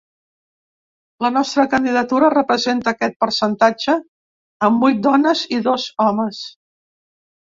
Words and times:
La 1.25 1.29
nostra 1.33 1.65
candidatura 1.73 2.31
representa 2.35 2.93
aquest 2.97 3.15
percentatge 3.25 3.95
amb 4.69 4.85
vuit 4.87 5.07
dones 5.11 5.45
i 5.59 5.61
dos 5.69 5.87
homes. 6.07 6.43